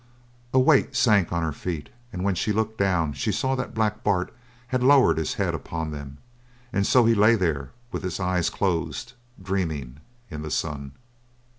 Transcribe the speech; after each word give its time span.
A 0.51 0.57
weight 0.59 0.95
sank 0.95 1.31
on 1.31 1.43
her 1.43 1.51
feet 1.51 1.89
and 2.11 2.23
when 2.23 2.33
she 2.33 2.51
looked 2.51 2.79
down 2.79 3.13
she 3.13 3.31
saw 3.31 3.53
that 3.53 3.75
Black 3.75 4.03
Bart 4.03 4.33
had 4.69 4.81
lowered 4.81 5.19
his 5.19 5.35
head 5.35 5.53
upon 5.53 5.91
them, 5.91 6.17
and 6.73 6.87
so 6.87 7.05
he 7.05 7.13
lay 7.13 7.35
there 7.35 7.69
with 7.91 8.01
his 8.01 8.19
eyes 8.19 8.49
closed, 8.49 9.13
dreaming 9.39 9.97
in 10.31 10.41
the 10.41 10.49
sun. 10.49 10.93